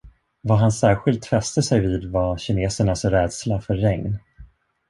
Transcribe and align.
Vad 0.41 0.57
han 0.59 0.71
särskilt 0.71 1.25
fäste 1.25 1.63
sig 1.63 1.79
vid 1.79 2.11
var 2.11 2.37
kinesernas 2.37 3.05
rädsla 3.05 3.61
för 3.61 3.73
regn. 3.75 4.19